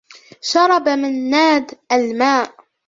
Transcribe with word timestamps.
شرب 0.41 0.89
مناد 0.89 1.71
الماء 1.91 2.55